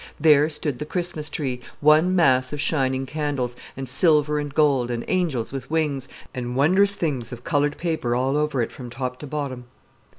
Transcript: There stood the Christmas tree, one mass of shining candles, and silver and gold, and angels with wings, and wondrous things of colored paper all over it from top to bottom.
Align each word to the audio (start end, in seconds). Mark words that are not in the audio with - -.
There 0.19 0.49
stood 0.49 0.79
the 0.79 0.85
Christmas 0.85 1.29
tree, 1.29 1.61
one 1.79 2.15
mass 2.15 2.51
of 2.51 2.59
shining 2.59 3.05
candles, 3.05 3.55
and 3.77 3.87
silver 3.87 4.39
and 4.39 4.51
gold, 4.51 4.89
and 4.89 5.05
angels 5.07 5.53
with 5.53 5.69
wings, 5.69 6.07
and 6.33 6.55
wondrous 6.55 6.95
things 6.95 7.31
of 7.31 7.43
colored 7.43 7.77
paper 7.77 8.15
all 8.15 8.35
over 8.35 8.63
it 8.63 8.71
from 8.71 8.89
top 8.89 9.19
to 9.19 9.27
bottom. 9.27 9.65